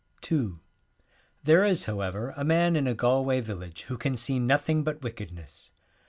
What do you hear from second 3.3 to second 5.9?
village who can see nothing but wicked ness.